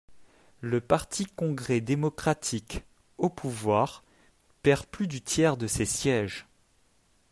[0.61, 2.81] Le parti Congrès démocratique,
[3.19, 4.03] au pouvoir,
[4.63, 6.47] perd plus du tiers de ses sièges.